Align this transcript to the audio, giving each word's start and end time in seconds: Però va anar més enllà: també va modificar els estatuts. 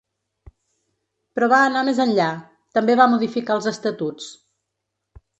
Però 1.39 1.49
va 1.51 1.59
anar 1.65 1.83
més 1.89 1.99
enllà: 2.05 2.29
també 2.77 2.95
va 2.99 3.07
modificar 3.11 3.57
els 3.59 3.67
estatuts. 3.73 4.31